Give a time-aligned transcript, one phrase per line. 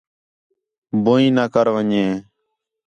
[1.03, 2.05] بوݨی نہ کر ون٘ڄے